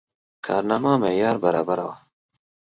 کارنامه 0.45 0.93
معیار 1.01 1.37
برابره 1.43 1.83
وه. 1.87 1.97